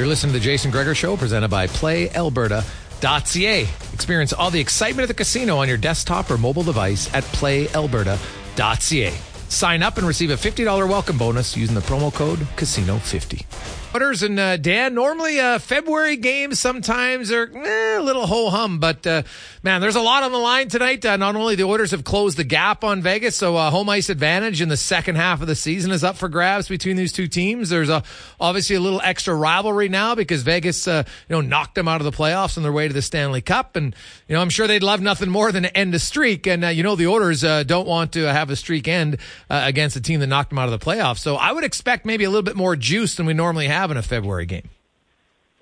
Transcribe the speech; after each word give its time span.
You're 0.00 0.08
listening 0.08 0.32
to 0.32 0.38
the 0.38 0.42
Jason 0.42 0.70
Gregor 0.70 0.94
Show, 0.94 1.18
presented 1.18 1.48
by 1.48 1.66
PlayAlberta.ca. 1.66 3.68
Experience 3.92 4.32
all 4.32 4.50
the 4.50 4.58
excitement 4.58 5.02
of 5.02 5.08
the 5.08 5.14
casino 5.14 5.58
on 5.58 5.68
your 5.68 5.76
desktop 5.76 6.30
or 6.30 6.38
mobile 6.38 6.62
device 6.62 7.12
at 7.12 7.22
PlayAlberta.ca. 7.24 9.12
Sign 9.50 9.82
up 9.82 9.98
and 9.98 10.06
receive 10.06 10.30
a 10.30 10.36
$50 10.36 10.88
welcome 10.88 11.18
bonus 11.18 11.54
using 11.54 11.74
the 11.74 11.82
promo 11.82 12.10
code 12.14 12.38
Casino50. 12.56 13.79
And 13.92 14.38
uh, 14.38 14.56
Dan, 14.56 14.94
normally 14.94 15.40
uh, 15.40 15.58
February 15.58 16.16
games 16.16 16.60
sometimes 16.60 17.32
are 17.32 17.50
eh, 17.52 17.98
a 17.98 18.00
little 18.00 18.24
ho 18.24 18.48
hum, 18.48 18.78
but 18.78 19.04
uh, 19.04 19.24
man, 19.64 19.80
there's 19.80 19.96
a 19.96 20.00
lot 20.00 20.22
on 20.22 20.30
the 20.30 20.38
line 20.38 20.68
tonight. 20.68 21.04
Uh, 21.04 21.16
not 21.16 21.34
only 21.34 21.56
the 21.56 21.64
Oilers 21.64 21.90
have 21.90 22.04
closed 22.04 22.36
the 22.36 22.44
gap 22.44 22.84
on 22.84 23.02
Vegas, 23.02 23.34
so 23.34 23.56
uh, 23.56 23.68
home 23.68 23.88
ice 23.88 24.08
advantage 24.08 24.60
in 24.60 24.68
the 24.68 24.76
second 24.76 25.16
half 25.16 25.40
of 25.40 25.48
the 25.48 25.56
season 25.56 25.90
is 25.90 26.04
up 26.04 26.16
for 26.16 26.28
grabs 26.28 26.68
between 26.68 26.96
these 26.96 27.12
two 27.12 27.26
teams. 27.26 27.68
There's 27.68 27.88
a, 27.88 28.04
obviously 28.40 28.76
a 28.76 28.80
little 28.80 29.00
extra 29.02 29.34
rivalry 29.34 29.88
now 29.88 30.14
because 30.14 30.42
Vegas, 30.42 30.86
uh, 30.86 31.02
you 31.28 31.34
know, 31.34 31.40
knocked 31.40 31.74
them 31.74 31.88
out 31.88 32.00
of 32.00 32.04
the 32.04 32.16
playoffs 32.16 32.56
on 32.56 32.62
their 32.62 32.72
way 32.72 32.86
to 32.86 32.94
the 32.94 33.02
Stanley 33.02 33.40
Cup, 33.40 33.74
and 33.74 33.94
you 34.28 34.36
know 34.36 34.40
I'm 34.40 34.50
sure 34.50 34.68
they'd 34.68 34.84
love 34.84 35.00
nothing 35.00 35.30
more 35.30 35.50
than 35.50 35.64
to 35.64 35.76
end 35.76 35.94
a 35.96 35.98
streak. 35.98 36.46
And 36.46 36.62
you 36.76 36.84
know 36.84 36.94
the 36.94 37.08
Oilers 37.08 37.40
don't 37.42 37.88
want 37.88 38.12
to 38.12 38.22
have 38.32 38.50
a 38.50 38.56
streak 38.56 38.86
end 38.86 39.16
against 39.48 39.96
a 39.96 40.00
team 40.00 40.20
that 40.20 40.28
knocked 40.28 40.50
them 40.50 40.60
out 40.60 40.72
of 40.72 40.78
the 40.78 40.84
playoffs. 40.84 41.18
So 41.18 41.34
I 41.34 41.50
would 41.50 41.64
expect 41.64 42.06
maybe 42.06 42.22
a 42.22 42.30
little 42.30 42.42
bit 42.42 42.56
more 42.56 42.76
juice 42.76 43.16
than 43.16 43.26
we 43.26 43.34
normally 43.34 43.66
have 43.66 43.79
have 43.80 43.90
in 43.90 43.96
a 43.96 44.02
February 44.02 44.46
game. 44.46 44.68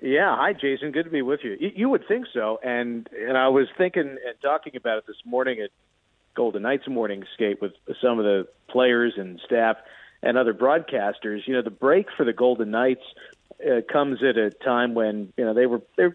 Yeah, 0.01 0.37
hi 0.37 0.53
Jason, 0.53 0.93
good 0.93 1.05
to 1.05 1.11
be 1.11 1.23
with 1.23 1.41
you. 1.43 1.57
You 1.59 1.89
would 1.89 2.07
think 2.07 2.27
so, 2.33 2.61
and 2.63 3.09
and 3.19 3.37
I 3.37 3.49
was 3.49 3.67
thinking 3.77 4.03
and 4.03 4.41
talking 4.43 4.77
about 4.77 4.99
it 4.99 5.07
this 5.07 5.17
morning 5.25 5.61
at 5.61 5.71
Golden 6.35 6.63
Knights 6.63 6.87
morning 6.87 7.25
skate 7.35 7.61
with 7.61 7.73
some 8.01 8.19
of 8.19 8.25
the 8.25 8.47
players 8.69 9.15
and 9.17 9.41
staff 9.45 9.77
and 10.23 10.39
other 10.39 10.55
broadcasters. 10.55 11.47
You 11.47 11.55
know, 11.55 11.63
the 11.63 11.71
break 11.71 12.07
for 12.17 12.25
the 12.25 12.33
Golden 12.33 12.71
Knights 12.71 13.03
uh, 13.65 13.81
comes 13.91 14.23
at 14.23 14.37
a 14.37 14.51
time 14.51 14.95
when 14.95 15.33
you 15.37 15.45
know 15.45 15.53
they 15.53 15.67
were 15.67 15.83
they 15.97 16.09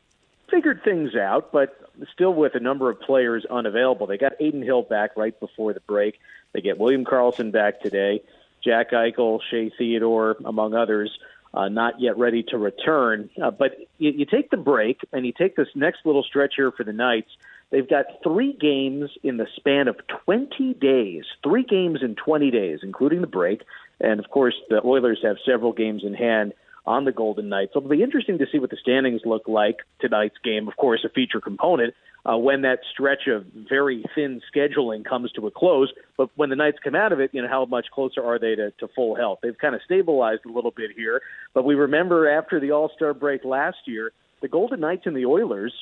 figured 0.49 0.81
things 0.85 1.13
out, 1.13 1.51
but 1.51 1.77
still 2.13 2.33
with 2.33 2.55
a 2.55 2.61
number 2.61 2.89
of 2.89 3.01
players 3.01 3.45
unavailable. 3.49 4.07
They 4.07 4.17
got 4.17 4.33
Adin 4.39 4.61
Hill 4.61 4.83
back 4.83 5.17
right 5.17 5.37
before 5.37 5.73
the 5.73 5.81
break. 5.81 6.19
They 6.53 6.61
get 6.61 6.79
William 6.79 7.03
Karlsson 7.03 7.51
back 7.51 7.81
today. 7.81 8.21
Jack 8.63 8.91
Eichel, 8.91 9.41
Shea 9.51 9.71
Theodore, 9.77 10.37
among 10.45 10.73
others 10.73 11.11
uh, 11.53 11.69
not 11.69 11.99
yet 11.99 12.17
ready 12.17 12.43
to 12.43 12.57
return. 12.57 13.29
Uh, 13.41 13.51
but 13.51 13.77
you, 13.97 14.11
you 14.11 14.25
take 14.25 14.49
the 14.49 14.57
break 14.57 15.01
and 15.11 15.25
you 15.25 15.31
take 15.31 15.55
this 15.55 15.67
next 15.75 16.05
little 16.05 16.23
stretch 16.23 16.53
here 16.55 16.71
for 16.71 16.83
the 16.83 16.93
Knights. 16.93 17.29
They've 17.69 17.89
got 17.89 18.05
three 18.23 18.53
games 18.53 19.09
in 19.23 19.37
the 19.37 19.47
span 19.55 19.87
of 19.87 19.97
20 20.25 20.75
days, 20.75 21.25
three 21.43 21.63
games 21.63 21.99
in 22.03 22.15
20 22.15 22.51
days, 22.51 22.79
including 22.83 23.21
the 23.21 23.27
break. 23.27 23.63
And 23.99 24.19
of 24.19 24.29
course, 24.29 24.55
the 24.69 24.85
Oilers 24.85 25.19
have 25.23 25.37
several 25.45 25.73
games 25.73 26.03
in 26.03 26.13
hand 26.13 26.53
on 26.85 27.05
the 27.05 27.11
Golden 27.11 27.49
Knights. 27.49 27.71
It'll 27.75 27.87
be 27.87 28.03
interesting 28.03 28.37
to 28.39 28.45
see 28.51 28.59
what 28.59 28.69
the 28.69 28.77
standings 28.81 29.21
look 29.25 29.47
like 29.47 29.77
tonight's 30.01 30.37
game. 30.43 30.67
Of 30.67 30.75
course, 30.75 31.05
a 31.05 31.09
feature 31.09 31.39
component 31.39 31.93
uh, 32.25 32.37
when 32.37 32.61
that 32.61 32.79
stretch 32.91 33.27
of 33.27 33.45
very 33.69 34.03
thin 34.15 34.41
scheduling 34.53 35.05
comes 35.05 35.31
to 35.33 35.47
a 35.47 35.51
close. 35.51 35.91
But 36.17 36.29
when 36.35 36.49
the 36.49 36.55
Knights 36.55 36.77
come 36.83 36.95
out 36.95 37.11
of 37.11 37.19
it, 37.19 37.31
you 37.33 37.41
know 37.41 37.47
how 37.47 37.65
much 37.65 37.87
closer 37.93 38.23
are 38.23 38.39
they 38.39 38.55
to, 38.55 38.71
to 38.71 38.87
full 38.95 39.15
health? 39.15 39.39
They've 39.41 39.57
kind 39.57 39.75
of 39.75 39.81
stabilized 39.85 40.41
a 40.45 40.51
little 40.51 40.71
bit 40.71 40.91
here. 40.95 41.21
But 41.53 41.63
we 41.63 41.75
remember 41.75 42.29
after 42.29 42.59
the 42.59 42.71
All 42.71 42.91
Star 42.95 43.13
break 43.13 43.43
last 43.43 43.77
year, 43.85 44.11
the 44.41 44.47
Golden 44.47 44.79
Knights 44.81 45.03
and 45.05 45.15
the 45.15 45.25
Oilers 45.25 45.73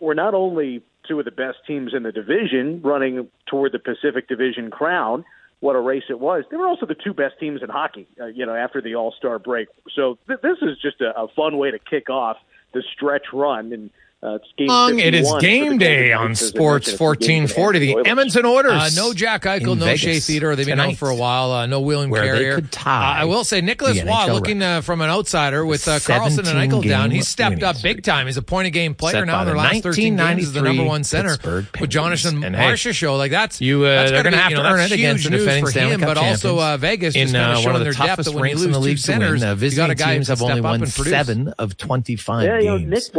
were 0.00 0.14
not 0.14 0.34
only 0.34 0.82
two 1.06 1.18
of 1.18 1.24
the 1.24 1.30
best 1.30 1.58
teams 1.66 1.92
in 1.94 2.02
the 2.02 2.12
division, 2.12 2.80
running 2.82 3.28
toward 3.46 3.72
the 3.72 3.78
Pacific 3.78 4.28
Division 4.28 4.70
crown 4.70 5.24
what 5.60 5.76
a 5.76 5.80
race 5.80 6.04
it 6.08 6.18
was. 6.18 6.44
They 6.50 6.56
were 6.56 6.66
also 6.66 6.86
the 6.86 6.94
two 6.94 7.14
best 7.14 7.34
teams 7.38 7.62
in 7.62 7.68
hockey, 7.68 8.08
uh, 8.20 8.26
you 8.26 8.44
know, 8.46 8.54
after 8.54 8.80
the 8.80 8.94
All 8.94 9.14
Star 9.16 9.38
break. 9.38 9.68
So 9.94 10.18
th- 10.26 10.40
this 10.42 10.58
is 10.62 10.78
just 10.80 11.00
a, 11.00 11.18
a 11.18 11.28
fun 11.28 11.58
way 11.58 11.70
to 11.70 11.78
kick 11.78 12.10
off 12.10 12.38
the 12.72 12.82
stretch 12.94 13.26
run, 13.32 13.72
and 13.72 13.90
uh, 14.22 14.34
it's 14.34 14.52
game 14.58 14.68
Long, 14.68 14.98
it 14.98 15.14
is 15.14 15.32
game 15.40 15.78
day 15.78 16.12
on 16.12 16.34
Sports 16.34 16.88
1440. 16.88 17.78
The 17.78 17.96
Edmonton 18.04 18.44
Oilers. 18.44 18.72
Uh, 18.72 18.90
no 18.94 19.14
Jack 19.14 19.44
Eichel, 19.44 19.78
no 19.78 19.86
Vegas. 19.86 20.00
Shea 20.00 20.20
Theodore. 20.20 20.56
They've 20.56 20.66
been 20.66 20.78
out 20.78 20.96
for 20.96 21.08
a 21.08 21.14
while. 21.14 21.52
Uh, 21.52 21.64
no 21.64 21.80
William 21.80 22.10
Where 22.10 22.24
Carrier. 22.24 22.56
They 22.56 22.60
could 22.60 22.70
tie 22.70 23.16
uh, 23.16 23.22
I 23.22 23.24
will 23.24 23.44
say 23.44 23.62
Nicolas 23.62 24.02
Roy, 24.02 24.26
looking 24.26 24.60
uh, 24.60 24.82
from 24.82 25.00
an 25.00 25.08
outsider 25.08 25.64
with 25.64 25.88
uh, 25.88 25.92
Karlsson 26.00 26.40
and 26.40 26.70
Eichel 26.70 26.86
down, 26.86 27.10
he's 27.10 27.28
stepped 27.28 27.62
up 27.62 27.80
big 27.82 28.02
time. 28.02 28.26
He's 28.26 28.36
a 28.36 28.42
point 28.42 28.66
a 28.66 28.70
game 28.70 28.94
player 28.94 29.24
now 29.24 29.40
in 29.40 29.46
their 29.46 29.56
last 29.56 29.82
13 29.82 30.16
games 30.16 30.42
as 30.42 30.52
the 30.52 30.60
number 30.60 30.84
one 30.84 31.02
center 31.02 31.38
with 31.80 31.88
Jonathan 31.88 32.42
Marchessault 32.42 32.92
show. 32.92 33.16
Like 33.16 33.30
that's 33.30 33.62
you. 33.62 33.84
Uh, 33.84 34.10
they're 34.10 34.22
going 34.22 34.34
to 34.34 34.38
have 34.38 34.52
to 34.52 34.62
earn 34.62 34.80
it 34.80 34.92
against 34.92 35.24
the 35.24 35.30
defending 35.30 35.66
Stanley 35.66 35.96
Cup 35.96 36.08
But 36.08 36.18
also 36.18 36.60
uh, 36.60 36.76
Vegas 36.76 37.16
in 37.16 37.32
one 37.32 37.74
of 37.74 37.84
the 37.86 37.92
toughest 37.94 38.34
ranks 38.34 38.62
in 38.62 38.72
the 38.72 38.80
league 38.80 38.98
centers. 38.98 39.42
You 39.42 39.76
got 39.76 39.88
a 39.88 39.94
guy 39.94 40.16
teams 40.16 40.28
have 40.28 40.42
only 40.42 40.60
won 40.60 40.84
seven 40.84 41.48
of 41.58 41.78
25 41.78 42.62
games 42.62 43.10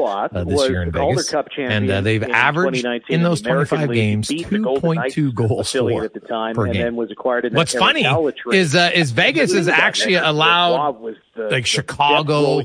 this 0.46 0.70
year 0.70 0.91
in 0.96 1.16
Vegas. 1.16 1.34
And 1.58 1.90
uh, 1.90 2.02
they've 2.02 2.24
averaged 2.24 2.86
in 3.10 3.24
those 3.24 3.42
25 3.42 3.92
games 3.92 4.30
2.2 4.30 5.34
goals 5.34 5.72
for 5.72 6.04
at 6.04 6.14
the 6.14 6.20
time, 6.20 6.56
per 6.56 6.66
and 6.66 6.74
game. 6.74 6.84
then 6.84 6.96
was 6.96 7.12
acquired 7.12 7.46
in 7.46 7.54
What's 7.54 7.74
funny 7.74 8.06
is 8.52 8.76
uh, 8.76 8.92
is 8.94 9.12
Vegas 9.12 9.54
is 9.54 9.68
actually 9.68 10.16
allowed 10.16 11.16
like 11.36 11.66
Chicago, 11.66 12.62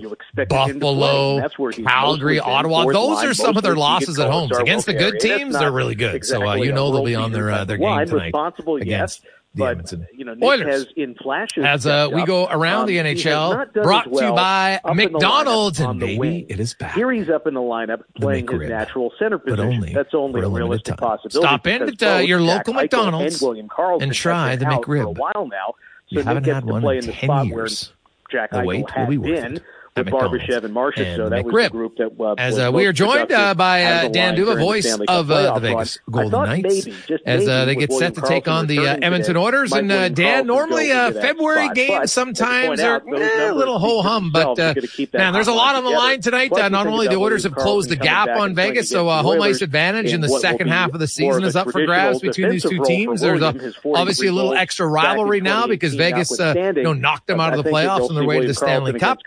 Buffalo, 0.48 1.48
Calgary, 1.70 2.40
Ottawa. 2.40 2.84
Those 2.92 3.24
are 3.24 3.34
some 3.34 3.56
of 3.56 3.62
their 3.62 3.76
losses 3.76 4.18
at 4.18 4.30
home 4.30 4.50
against 4.52 4.86
the 4.86 4.94
good 4.94 5.20
teams. 5.20 5.58
They're 5.58 5.72
really 5.72 5.94
good. 5.94 6.24
So 6.24 6.46
uh, 6.46 6.54
you 6.54 6.72
know 6.72 6.92
they'll 6.92 7.04
be 7.04 7.14
on 7.14 7.32
their 7.32 7.50
uh, 7.50 7.64
their 7.64 7.78
game 7.78 8.06
tonight 8.06 8.34
against 8.80 9.24
but 9.56 9.92
you 10.12 10.24
know, 10.24 10.34
Nick 10.34 10.44
Oilers. 10.44 10.66
has 10.66 10.86
in 10.96 11.14
flashes 11.14 11.64
as 11.64 11.86
uh, 11.86 12.08
we 12.12 12.24
go 12.24 12.46
around 12.46 12.82
um, 12.82 12.86
the 12.86 12.96
NHL, 12.98 13.72
brought 13.72 14.06
well 14.10 14.20
to 14.20 14.26
you 14.26 14.34
by 14.34 14.80
McDonald's, 14.94 15.80
and 15.80 15.98
baby, 15.98 16.46
it 16.48 16.60
is 16.60 16.74
back. 16.74 16.94
Here 16.94 17.10
he's 17.10 17.28
up 17.28 17.46
in 17.46 17.54
the 17.54 17.60
lineup 17.60 18.02
playing 18.16 18.48
his 18.48 18.68
natural 18.68 19.12
center 19.18 19.38
position. 19.38 19.66
Only 19.66 19.94
That's 19.94 20.14
only 20.14 20.42
a 20.42 20.48
realistic 20.48 20.96
possibility. 20.96 21.46
Stop 21.46 21.66
in 21.66 21.82
at 21.82 22.02
uh, 22.02 22.18
your 22.18 22.40
local 22.40 22.74
Jack 22.74 22.82
McDonald's 22.82 23.42
and, 23.42 23.70
and 24.02 24.12
try 24.12 24.56
the 24.56 24.66
McRib. 24.66 25.02
For 25.02 25.08
a 25.08 25.10
while 25.10 25.48
now, 25.50 25.74
so 26.08 26.18
you 26.18 26.22
haven't 26.22 26.44
had 26.44 26.64
one 26.64 26.82
to 26.82 26.86
play 26.86 26.98
in 26.98 27.04
in 27.04 27.10
the 27.10 27.12
10 27.12 27.26
spot 27.26 27.46
years. 27.46 27.92
where 28.30 28.42
Jack 28.42 28.50
the 28.50 28.58
Eichel 28.58 28.90
had 28.90 29.08
will 29.08 29.22
be 29.22 29.30
been. 29.32 29.60
With 29.96 30.08
Barbashev 30.08 30.64
and 30.64 30.74
Marchessault. 30.74 31.16
So 31.16 31.28
that 31.30 31.44
was 31.44 31.54
the 31.54 31.70
group 31.70 31.96
that 31.96 32.20
uh, 32.20 32.34
as 32.38 32.58
uh, 32.58 32.70
we 32.72 32.86
are 32.86 32.92
joined 32.92 33.32
uh, 33.32 33.54
by 33.54 33.84
uh, 33.84 34.06
a 34.06 34.08
Dan 34.10 34.34
D'Uva, 34.34 34.44
during 34.52 34.58
the 34.58 34.64
voice 34.64 34.98
of 35.08 35.30
uh, 35.30 35.54
the 35.54 35.60
Vegas 35.60 35.98
run. 36.06 36.30
Golden 36.30 36.62
Knights, 36.62 36.86
maybe, 36.86 37.22
as 37.24 37.48
uh, 37.48 37.64
they 37.64 37.74
get 37.76 37.88
William 37.90 38.14
set 38.14 38.22
to 38.22 38.28
take 38.28 38.46
on 38.46 38.66
the 38.66 38.78
uh, 38.80 38.98
Edmonton 39.00 39.36
Oilers. 39.36 39.72
And 39.72 39.90
uh, 39.90 40.08
Dan, 40.08 40.46
normally 40.46 40.92
uh, 40.92 41.12
February 41.12 41.64
spot. 41.64 41.76
games 41.76 41.98
But, 42.00 42.10
sometimes 42.10 42.80
are 42.80 43.02
eh, 43.14 43.50
a 43.50 43.54
little 43.54 43.78
ho 43.78 44.02
hum, 44.02 44.30
but 44.32 44.54
themselves. 44.54 44.60
uh, 44.60 44.62
You're 44.64 44.74
gonna 44.74 44.86
keep 44.88 45.12
that 45.12 45.18
man, 45.18 45.32
there's 45.32 45.48
a 45.48 45.52
lot 45.52 45.76
on 45.76 45.84
the 45.84 45.90
line 45.90 46.20
tonight. 46.20 46.52
Uh, 46.52 46.68
not 46.68 46.86
only 46.86 47.08
the 47.08 47.16
Oilers 47.16 47.44
have 47.44 47.54
closed 47.54 47.88
the 47.88 47.96
gap 47.96 48.28
on 48.28 48.54
Vegas, 48.54 48.90
so 48.90 49.08
uh, 49.08 49.22
home 49.22 49.40
ice 49.40 49.62
advantage 49.62 50.12
in 50.12 50.20
the 50.20 50.26
in 50.26 50.30
what 50.30 50.36
will 50.36 50.40
second 50.40 50.68
half 50.68 50.92
of 50.92 51.00
the 51.00 51.06
season 51.06 51.44
is 51.44 51.56
up 51.56 51.70
for 51.70 51.84
grabs 51.86 52.20
between 52.20 52.50
these 52.50 52.62
two 52.62 52.82
teams. 52.84 53.20
There's 53.20 53.40
William, 53.40 53.60
a, 53.60 53.62
his 53.62 53.76
43 53.76 54.00
obviously 54.00 54.26
a 54.28 54.32
little 54.32 54.54
extra 54.54 54.86
rivalry 54.86 55.40
now 55.40 55.66
because 55.66 55.94
Vegas, 55.94 56.38
uh, 56.38 56.54
you 56.76 56.82
know, 56.82 56.92
knocked 56.92 57.26
them 57.26 57.40
out 57.40 57.54
of 57.54 57.64
the 57.64 57.70
I 57.70 57.72
think 57.72 57.76
that 57.76 58.00
playoffs 58.00 58.08
on 58.08 58.14
their 58.14 58.24
way 58.24 58.40
to 58.40 58.46
the 58.46 58.54
Stanley 58.54 58.98
Cup. 58.98 59.18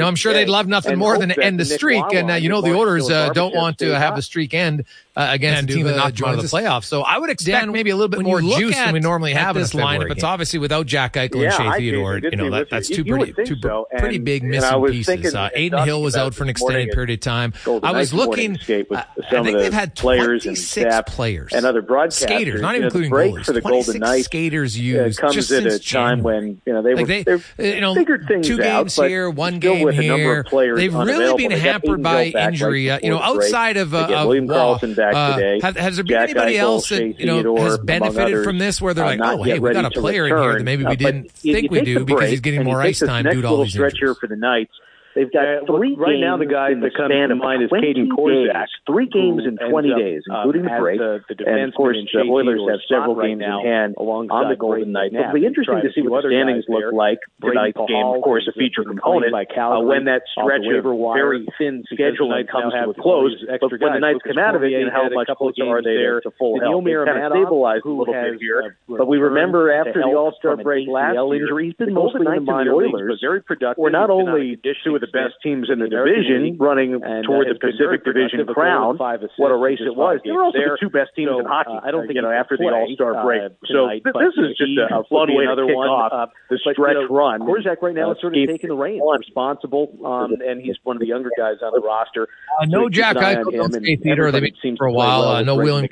you 0.00 0.04
know, 0.04 0.08
I'm 0.08 0.16
sure 0.16 0.32
they'd 0.32 0.48
love 0.48 0.66
nothing 0.66 0.98
more 0.98 1.18
than 1.18 1.28
to 1.28 1.42
end 1.42 1.60
the 1.60 1.64
streak. 1.64 2.04
And, 2.12 2.30
uh, 2.30 2.34
you 2.34 2.48
know, 2.48 2.60
the 2.60 2.74
Oilers 2.74 3.10
uh, 3.10 3.30
don't 3.30 3.54
want 3.54 3.78
to 3.78 3.98
have 3.98 4.16
the 4.16 4.22
streak 4.22 4.54
end 4.54 4.84
uh, 5.20 5.32
against 5.32 5.68
Dan 5.68 5.74
a 5.76 5.76
team 5.78 5.86
that 5.86 5.92
Duva 5.94 5.96
knocked 5.96 6.18
them 6.18 6.28
out 6.28 6.34
of 6.36 6.42
the 6.42 6.48
playoffs. 6.48 6.84
So 6.84 7.02
I 7.02 7.18
would 7.18 7.30
expect 7.30 7.60
Dan, 7.60 7.72
maybe 7.72 7.90
a 7.90 7.96
little 7.96 8.08
bit 8.08 8.20
more 8.22 8.40
you 8.40 8.48
look 8.48 8.58
juice 8.58 8.74
than 8.76 8.92
we 8.92 9.00
normally 9.00 9.32
have 9.34 9.56
in 9.56 9.62
this 9.62 9.70
this 9.72 9.80
lineup. 9.80 9.90
February 9.92 10.12
It's 10.12 10.24
obviously 10.24 10.58
without 10.58 10.86
Jack 10.86 11.14
Eichel 11.14 11.42
Yeah, 11.42 11.54
and 11.60 11.68
I 11.68 11.72
Shea. 11.74 11.78
Theodore. 11.90 12.18
You 12.18 12.30
know, 12.36 12.50
that, 12.50 12.70
that's 12.70 12.88
two 12.88 13.02
You 13.02 13.16
pretty, 13.16 13.32
two 13.44 13.56
so. 13.60 13.86
pretty 13.98 14.16
And- 14.16 14.24
big 14.24 14.42
missing 14.42 14.70
I 14.72 14.76
pieces. 14.92 15.06
thinking 15.06 15.36
Uh, 15.36 15.50
Adin 15.54 15.78
Hill 15.84 16.02
was 16.02 16.16
out 16.16 16.34
for 16.34 16.44
an 16.44 16.50
extended 16.50 16.90
period 16.92 17.10
of 17.10 17.20
time. 17.20 17.52
Golden 17.64 17.88
I 17.88 17.92
was 17.92 18.12
looking. 18.14 18.56
skate 18.58 18.88
with 18.90 19.00
some 19.30 19.40
I 19.40 19.44
think 19.44 19.58
they've 19.58 19.72
had 19.72 19.94
players 19.94 20.46
and 20.46 20.56
26 20.56 20.70
staff 20.70 21.06
players 21.06 21.52
and 21.52 21.64
other 21.66 21.82
broadcasters. 21.82 22.12
skaters, 22.12 22.60
not 22.60 22.74
even 22.74 22.84
including 22.86 23.10
break 23.10 23.34
goalies. 23.34 23.44
for 23.46 23.52
the 23.52 23.60
26 23.60 23.86
Golden 23.86 24.00
Knights 24.00 24.24
skaters 24.26 24.76
uh, 24.76 24.80
used 24.80 25.18
comes 25.18 25.34
just 25.34 25.50
at 25.50 25.66
a 25.66 25.70
since 25.72 25.90
time 25.90 26.22
when 26.22 26.60
you 26.66 26.72
know 26.72 26.82
they 26.82 26.94
Like 26.94 27.06
were 27.26 27.40
they, 27.58 27.74
you 27.74 27.80
know, 27.80 27.94
figured 27.94 28.24
things 28.28 28.46
two 28.46 28.54
out, 28.62 28.84
games 28.84 28.96
but 28.96 29.08
here, 29.08 29.30
one 29.30 29.58
still 29.60 29.74
game 29.74 29.84
with 29.84 29.98
a 29.98 30.02
number 30.06 30.22
here. 30.22 30.40
of 30.40 30.46
players 30.46 30.78
They've 30.78 30.94
really 30.94 31.48
been 31.48 31.58
hampered 31.58 32.02
by 32.02 32.24
Hill 32.24 32.32
back 32.32 32.34
right 32.44 32.52
injury. 32.52 32.90
Uh, 32.90 32.98
you 33.02 33.10
know, 33.10 33.18
before 33.18 33.32
the 33.34 33.38
break. 33.38 33.46
outside 33.46 33.76
of 33.76 33.94
uh, 33.94 34.02
They 34.02 34.08
get 34.08 34.18
of 34.18 34.26
William 34.28 34.46
Waugh, 34.46 34.78
Karlsson 34.78 34.94
back 35.12 35.32
uh, 35.32 35.36
today. 35.36 35.60
Has, 35.62 35.76
has 35.76 35.96
there 35.96 36.04
been 36.04 36.16
Jack 36.16 36.30
anybody 36.30 36.54
Eichel, 36.54 36.58
else 36.60 36.86
Shea 36.86 37.12
that 37.12 37.20
you 37.20 37.26
know 37.26 37.34
Theodore, 37.36 37.58
has 37.60 37.78
benefited 37.78 38.22
others, 38.34 38.44
from 38.44 38.58
this? 38.58 38.80
Where 38.80 38.94
they're 38.94 39.04
uh, 39.04 39.16
like, 39.16 39.20
oh, 39.22 39.42
hey, 39.42 39.58
we 39.58 39.72
got 39.72 39.84
a 39.84 39.90
player 39.90 40.26
in 40.26 40.36
here 40.36 40.58
that 40.58 40.64
maybe 40.64 40.84
Uh, 40.84 40.90
we 40.90 40.96
didn't 40.96 41.30
you- 41.42 41.54
think 41.54 41.70
we 41.70 41.80
do 41.82 42.04
because 42.04 42.30
he's 42.30 42.40
getting 42.40 42.64
more 42.64 42.80
ice 42.80 43.00
time 43.00 43.24
next 43.24 43.36
due 43.36 43.42
to 43.42 43.48
all 43.48 43.52
little 43.52 43.64
these 43.64 43.72
stretch 43.74 43.98
here 43.98 44.14
for 44.14 44.26
the 44.26 44.36
Knights. 44.36 44.72
They've 45.14 45.30
got 45.32 45.46
Uh, 45.46 45.60
three 45.66 45.94
right 45.98 46.12
games 46.14 46.20
now 46.22 46.36
the 46.36 46.46
guy 46.46 46.74
that 46.74 46.94
comes 46.94 47.10
to 47.10 47.34
mind 47.34 47.62
is 47.62 47.68
20 47.70 47.86
Caden 47.94 48.16
days. 48.46 48.68
Three 48.86 49.06
games 49.06 49.42
in 49.44 49.56
20 49.58 49.90
up, 49.92 49.98
days, 49.98 50.22
um, 50.30 50.36
including 50.36 50.62
the 50.62 50.78
break. 50.78 50.98
the- 50.98 51.20
the 51.34 51.48
and 51.48 51.60
of 51.68 51.74
course, 51.74 51.96
the 52.12 52.20
Oilers 52.30 52.60
have 52.70 52.80
several 52.86 53.14
right 53.16 53.28
games 53.28 53.40
now 53.40 53.60
in 53.60 53.66
hand 53.66 53.94
on 53.98 54.48
the 54.48 54.56
Golden 54.56 54.92
Knights. 54.92 55.14
It'll 55.14 55.32
be 55.32 55.46
interesting 55.46 55.82
to 55.82 55.92
see 55.92 56.02
what 56.02 56.22
the 56.22 56.30
standings 56.30 56.68
look 56.68 56.92
like 56.92 57.18
tonight's 57.42 57.78
game. 57.88 58.06
Of 58.06 58.22
course, 58.22 58.46
a 58.46 58.52
feature 58.52 58.84
component 58.84 59.34
uh, 59.34 59.80
when 59.80 60.04
that 60.04 60.22
stretch 60.30 60.62
of 60.66 60.84
very 60.84 61.46
thin 61.58 61.82
scheduling 61.90 62.46
comes 62.48 62.72
to 62.72 62.90
a 62.90 62.94
close. 62.94 63.34
But 63.60 63.70
when 63.80 63.92
the. 63.94 64.00
Knights 64.00 64.22
come 64.22 64.38
out 64.38 64.54
of 64.54 64.62
it, 64.64 64.70
know, 64.70 64.90
how 64.90 65.08
much 65.10 65.28
closer 65.36 65.64
are 65.66 65.82
they 65.82 65.96
there. 65.96 66.20
to 66.20 66.30
full 66.32 66.54
And 66.54 66.62
health? 66.62 66.84
They've 66.84 67.04
kind 67.04 67.18
of 67.18 67.32
stabilized 67.32 67.84
a 67.84 67.88
who 67.88 67.98
little 67.98 68.14
bit 68.14 68.40
here. 68.40 68.62
uh, 68.64 68.96
But 68.96 69.08
we 69.08 69.18
remember 69.18 69.70
after 69.72 70.00
the 70.00 70.14
All 70.14 70.32
Star 70.38 70.56
break 70.56 70.88
last 70.88 71.14
year. 71.14 71.58
He's 71.58 71.74
been 71.74 71.88
the 71.88 71.94
Golden 71.94 71.94
mostly 71.94 72.20
in 72.20 72.24
Knights 72.24 72.46
the 72.46 72.56
and 72.56 72.68
the 72.68 72.72
Oilers 72.72 73.20
very 73.20 73.42
productive. 73.42 73.82
were 73.82 73.90
not 73.90 74.08
He's 74.10 74.16
been 74.18 74.28
on 74.28 74.28
a 74.28 74.32
only 74.32 74.48
conditioning 74.56 74.80
two 74.84 74.96
of 74.96 74.99
of 74.99 74.99
the 75.00 75.10
best 75.12 75.40
teams 75.42 75.68
in 75.72 75.78
the 75.80 75.88
division, 75.88 76.56
running 76.60 77.00
and, 77.00 77.24
toward 77.24 77.48
uh, 77.48 77.54
the 77.54 77.58
Pacific 77.58 78.04
Division 78.04 78.46
crown. 78.46 78.96
What 78.96 79.50
a 79.50 79.56
race 79.56 79.80
it 79.80 79.96
was! 79.96 80.20
They 80.24 80.30
were 80.30 80.44
also 80.44 80.58
the 80.58 80.78
two 80.80 80.90
best 80.90 81.16
teams 81.16 81.30
so, 81.32 81.40
in 81.40 81.46
hockey. 81.46 81.72
Uh, 81.72 81.86
I 81.86 81.90
don't 81.90 82.06
think 82.06 82.16
you 82.16 82.22
know 82.22 82.30
after 82.30 82.56
the 82.56 82.68
All 82.68 82.88
Star 82.94 83.16
uh, 83.16 83.24
break. 83.24 83.42
so 83.66 83.88
tonight, 83.88 84.02
this 84.04 84.36
is 84.36 84.56
just 84.56 84.76
a, 84.78 85.00
a 85.00 85.04
fun 85.08 85.32
way 85.32 85.48
to 85.48 85.56
kick 85.56 85.76
one, 85.76 85.88
off 85.88 86.12
uh, 86.12 86.26
the 86.48 86.58
stretch 86.60 86.76
you 86.76 87.08
know, 87.08 87.08
run. 87.08 87.40
Korczak 87.42 87.82
right 87.82 87.94
now 87.94 88.12
is 88.12 88.20
sort 88.20 88.36
of 88.36 88.46
taking 88.46 88.68
the 88.68 88.76
reins, 88.76 89.02
responsible, 89.18 89.96
um, 90.04 90.36
and 90.44 90.60
he's 90.60 90.76
one 90.84 90.96
of 90.96 91.00
the 91.00 91.08
younger 91.08 91.30
guys 91.36 91.58
on 91.62 91.72
the 91.72 91.80
roster. 91.80 92.28
Uh, 92.60 92.66
no, 92.66 92.88
Jack 92.88 93.16
I 93.16 93.42
don't 93.42 93.72
stay 93.72 93.96
theater. 93.96 94.30
They've 94.30 94.52
been 94.62 94.76
for 94.76 94.86
a 94.86 94.92
while. 94.92 95.22
Uh, 95.22 95.42
no 95.42 95.56
William. 95.56 95.88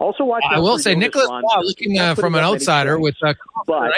Also, 0.00 0.24
watch. 0.24 0.42
I 0.50 0.58
will 0.58 0.78
say 0.78 0.94
Nicolas 0.94 1.28
Roy, 1.28 1.60
looking 1.62 1.98
uh, 1.98 2.14
from 2.14 2.34
an 2.34 2.44
outsider 2.44 2.98
with. 2.98 3.16
Uh, 3.22 3.34
but 3.66 3.90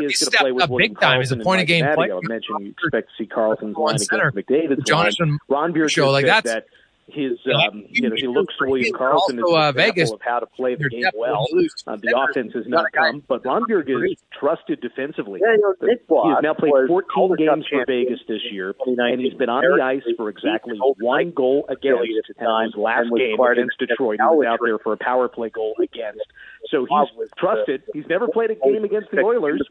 he 0.00 0.06
is 0.06 0.20
going 0.20 0.30
to 0.30 0.38
play 0.38 0.52
with 0.52 0.70
big 0.78 1.00
time. 1.00 1.20
He's 1.20 1.32
a 1.32 1.36
point 1.36 1.60
of 1.60 1.66
game 1.66 1.84
player. 1.94 2.16
I 2.16 2.20
mentioned 2.22 2.58
you 2.60 2.70
expect 2.70 3.08
to 3.08 3.24
see 3.24 3.28
Karlsson's 3.28 3.76
line 3.76 3.98
against 4.12 4.36
McDavid's 4.36 4.84
Jonathan 4.84 5.38
Rondbjerg 5.50 5.90
show 5.90 6.10
like 6.10 6.26
that 6.26 6.66
his 7.08 7.38
um, 7.46 7.84
you 7.88 8.08
know 8.08 8.16
he 8.16 8.26
looks 8.26 8.54
to 8.58 8.66
William 8.66 8.94
Karlsson 8.94 9.42
also, 9.42 9.56
uh, 9.56 9.72
Vegas 9.72 10.10
of 10.10 10.20
how 10.20 10.38
to 10.38 10.46
play 10.46 10.74
the 10.74 10.88
game 10.88 11.04
well. 11.14 11.46
Uh, 11.86 11.96
the 11.96 12.14
offense 12.16 12.52
has 12.54 12.66
not 12.66 12.92
come, 12.92 13.22
but 13.26 13.42
Rondbjerg 13.44 13.88
is 14.10 14.18
trusted 14.38 14.80
defensively. 14.80 15.40
Yeah, 15.42 15.52
you 15.52 15.74
know, 15.80 15.88
he 15.88 16.30
has 16.30 16.42
now 16.42 16.54
played 16.54 16.72
14 16.88 17.36
games 17.36 17.66
for 17.70 17.84
Vegas 17.86 18.20
this 18.28 18.42
year, 18.50 18.74
and 18.86 19.20
he's 19.20 19.34
been 19.34 19.48
on 19.48 19.62
the 19.64 19.82
ice 19.82 20.02
for 20.16 20.28
exactly 20.28 20.78
one 21.00 21.30
goal 21.30 21.64
against. 21.68 22.02
And 22.38 22.64
his 22.66 22.76
last 22.76 23.08
game 23.16 23.40
against 23.40 23.78
Detroit, 23.78 24.18
he 24.20 24.36
was 24.36 24.46
out 24.46 24.58
there 24.62 24.78
for 24.78 24.92
a 24.92 24.98
power 24.98 25.28
play 25.28 25.48
goal 25.50 25.74
against. 25.82 26.24
So 26.70 26.86
he's 26.86 27.28
trusted. 27.38 27.82
He's 27.94 28.06
never 28.08 28.28
played 28.28 28.50
a 28.50 28.54
game 28.54 28.84
against 28.84 29.10
the 29.10 29.22
Oilers. 29.22 29.62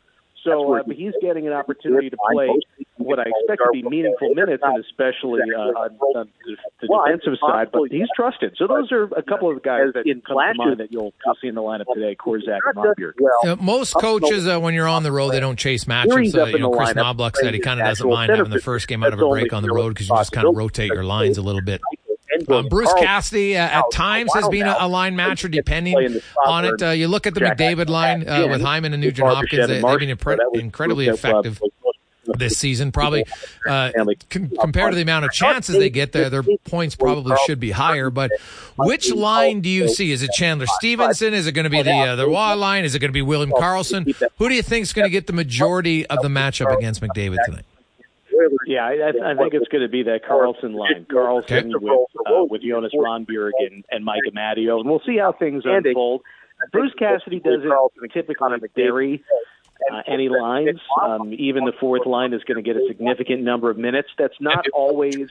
So 0.44 0.76
uh, 0.76 0.84
he's 0.88 1.14
getting 1.22 1.48
an 1.48 1.54
opportunity 1.54 2.10
to 2.10 2.18
play 2.32 2.48
what 2.98 3.20
I 3.20 3.24
expect 3.24 3.62
to 3.66 3.70
be 3.74 3.84
meaningful 3.84 4.34
minutes, 4.34 4.64
and 4.66 4.84
especially 4.84 5.42
uh, 5.56 5.60
on, 5.60 5.98
on 6.16 6.30
the 6.46 6.88
defensive 6.88 7.38
side. 7.42 7.70
But 7.72 7.92
he's 7.92 8.08
trusted. 8.16 8.56
So 8.58 8.68
those 8.68 8.92
are 8.92 9.04
a 9.04 9.24
couple 9.24 9.50
of 9.50 9.56
the 9.56 9.62
guys 9.62 9.94
that 9.94 10.06
come 10.26 10.38
to 10.38 10.54
mind 10.58 10.80
that 10.80 10.92
you'll, 10.92 11.14
you'll 11.26 11.36
see 11.42 11.48
in 11.48 11.56
the 11.56 11.62
lineup 11.62 11.86
today: 11.94 12.16
Korczak 12.16 12.60
and 12.66 12.76
Rondbjerg. 12.76 13.14
Uh, 13.46 13.56
most 13.58 13.94
coaches, 13.96 14.48
uh, 14.48 14.60
when 14.60 14.74
you're 14.74 14.88
on 14.88 15.04
the 15.04 15.12
road, 15.12 15.32
they 15.32 15.40
don't 15.40 15.58
chase 15.60 15.86
matchups. 15.86 16.36
Uh, 16.36 16.46
you 16.46 16.60
know, 16.60 16.72
Kris 16.72 16.94
Knoblauch 16.94 17.36
said 17.36 17.54
he 17.54 17.60
kind 17.60 17.80
of 17.80 17.86
doesn't 17.88 18.10
mind 18.10 18.32
having 18.32 18.52
the 18.52 18.62
first 18.62 18.88
game 18.88 19.04
out 19.04 19.14
of 19.14 19.20
a 19.22 19.28
break 19.28 19.54
on 19.54 19.64
the 19.64 19.72
road 19.74 19.90
because 19.90 20.10
you 20.10 20.16
just 20.16 20.32
kind 20.32 20.48
of 20.48 20.56
rotate 20.56 20.92
your 20.94 21.04
lines 21.04 21.38
a 21.38 21.42
little 21.42 21.62
bit. 21.62 21.82
Um, 22.50 22.68
Bruce 22.68 22.94
Cassidy 22.94 23.58
uh, 23.58 23.68
at 23.68 23.84
times 23.92 24.34
has 24.34 24.48
been 24.50 24.68
a, 24.68 24.76
a 24.80 24.88
line 24.88 25.16
matcher 25.16 25.50
depending 25.50 26.22
on 26.46 26.66
it. 26.66 26.82
Uh, 26.82 26.90
you 26.90 27.08
look 27.08 27.28
at 27.28 27.34
the 27.34 27.42
McDavid 27.42 27.90
line 27.90 28.28
uh, 28.28 28.48
with 28.48 28.62
Hyman 28.62 28.94
and 28.94 29.02
Nugent 29.02 29.28
Hopkins; 29.28 29.68
they, 29.68 29.82
have 29.82 30.00
been 30.00 30.18
impre- 30.18 30.38
incredibly 30.56 31.08
effective 31.08 31.62
this 32.36 32.58
season. 32.58 32.92
Probably 32.92 33.26
uh, 33.68 33.92
com- 34.30 34.50
compared 34.60 34.92
to 34.92 34.96
the 34.96 35.02
amount 35.02 35.26
of 35.26 35.32
chances 35.32 35.76
they 35.78 35.90
get, 35.90 36.12
their 36.12 36.30
their 36.30 36.44
points 36.66 36.96
probably 36.96 37.36
should 37.46 37.60
be 37.60 37.72
higher. 37.72 38.10
But 38.10 38.32
which 38.76 39.12
line 39.14 39.62
do 39.62 39.70
you 39.70 39.88
see? 39.88 40.12
Is 40.12 40.22
it 40.22 40.32
Chandler 40.32 40.68
Stephenson? 40.68 41.34
Is 41.34 41.48
it 41.48 41.54
going 41.54 41.64
to 41.64 41.70
be 41.70 41.82
the 41.82 41.92
uh, 41.92 42.16
the 42.16 42.28
Raw 42.28 42.54
line? 42.54 42.86
Is 42.86 42.96
it 42.96 43.00
going 43.00 43.10
to 43.10 43.14
be 43.14 43.22
William 43.22 43.52
Karlsson? 43.52 44.14
Who 44.38 44.50
do 44.50 44.56
you 44.56 44.64
think 44.64 44.84
is 44.84 44.94
going 44.94 45.06
to 45.06 45.12
get 45.12 45.28
the 45.28 45.34
majority 45.34 46.06
of 46.08 46.22
the 46.22 46.30
matchup 46.30 46.76
against 46.76 47.02
McDavid 47.02 47.38
tonight? 47.46 47.66
Yeah, 48.66 48.86
I, 48.86 49.32
I 49.32 49.36
think 49.36 49.54
it's 49.54 49.68
going 49.68 49.84
to 49.84 49.90
be 49.90 50.04
that 50.04 50.22
Karlsson 50.24 50.76
line. 50.76 51.06
Karlsson 51.10 51.74
okay. 51.74 51.86
with 51.86 52.10
uh, 52.28 52.44
with 52.46 52.62
Jonas 52.62 52.94
Rondbjerg 52.94 53.52
and, 53.60 53.86
and 53.92 54.06
Mike 54.06 54.22
Amadio, 54.32 54.80
and 54.80 54.90
we'll 54.90 55.02
see 55.06 55.18
how 55.18 55.32
things 55.32 55.64
unfold. 55.66 56.22
Bruce 56.72 56.94
Cassidy 56.98 57.40
doesn't 57.40 57.72
typically 58.14 58.58
vary 58.76 59.24
uh, 59.92 60.02
any 60.08 60.30
lines. 60.30 60.80
Um, 61.02 61.34
even 61.34 61.66
the 61.66 61.74
fourth 61.80 62.06
line 62.06 62.34
is 62.34 62.44
going 62.44 62.58
to 62.58 62.64
get 62.64 62.76
a 62.76 62.88
significant 62.88 63.44
number 63.44 63.70
of 63.70 63.78
minutes. 63.78 64.10
That's 64.18 64.40
not 64.40 64.66
always 64.74 65.30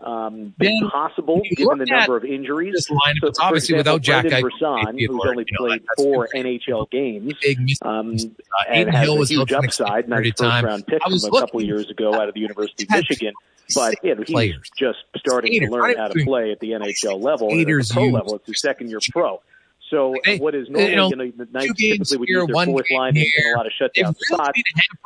um, 0.00 0.54
been 0.58 0.88
possible 0.90 1.42
given 1.56 1.78
the 1.78 1.86
number 1.86 2.16
of 2.16 2.24
injuries. 2.24 2.74
This 2.74 2.88
lineup, 2.88 3.34
so, 3.34 3.42
obviously 3.42 3.74
example, 3.76 3.94
without 3.94 4.02
Jack 4.02 4.24
Brisson, 4.24 4.98
who's 4.98 5.20
only 5.26 5.44
played 5.56 5.82
know, 5.82 6.04
four 6.04 6.28
NHL 6.34 6.90
games, 6.90 7.34
um, 7.82 8.14
uh, 8.14 8.72
and 8.72 8.90
has 8.90 9.08
a 9.08 9.24
huge 9.24 9.52
upside. 9.52 10.08
Nice 10.08 10.32
first 10.36 10.40
round 10.40 10.86
pick 10.86 11.02
from 11.02 11.12
a 11.12 11.40
couple 11.40 11.62
years 11.62 11.90
ago 11.90 12.14
out 12.14 12.28
of 12.28 12.34
the 12.34 12.40
University 12.40 12.84
of 12.84 12.90
Michigan. 12.90 13.34
But 13.74 13.96
you 14.02 14.14
know, 14.14 14.22
he's 14.22 14.30
players. 14.30 14.70
just 14.78 14.98
starting 15.16 15.52
Skaters. 15.52 15.68
to 15.68 15.74
learn 15.74 15.96
how 15.96 16.08
to 16.08 16.24
play 16.24 16.52
at 16.52 16.60
the 16.60 16.70
NHL 16.70 17.22
level. 17.22 17.50
And 17.50 17.60
at 17.60 17.66
the 17.66 17.90
pro 17.92 18.04
level, 18.06 18.36
it's 18.36 18.46
his 18.46 18.60
second 18.60 18.88
year 18.88 19.00
pro. 19.12 19.42
So 19.90 20.14
uh, 20.14 20.36
what 20.38 20.54
is 20.54 20.68
normally, 20.68 20.90
you 20.90 20.96
know, 20.96 21.08
you 21.10 21.16
know 21.16 21.32
the 21.36 21.48
Knights 21.52 21.72
typically 21.74 22.16
would 22.18 22.28
use 22.28 22.46
their 22.46 22.64
fourth 22.66 22.86
line 22.90 23.16
in 23.16 23.24
a 23.24 23.56
lot 23.56 23.66
of 23.66 23.72
shutdown 23.78 24.14
spots. 24.14 24.60